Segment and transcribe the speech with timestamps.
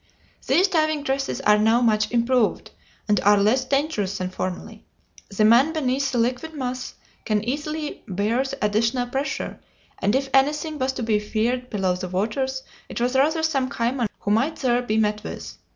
[0.47, 2.71] These diving dresses are now much improved,
[3.07, 4.83] and are less dangerous than formerly.
[5.29, 9.59] The man beneath the liquid mass can easily bear the additional pressure,
[9.99, 14.07] and if anything was to be feared below the waters it was rather some cayman
[14.21, 15.55] who might there be met with.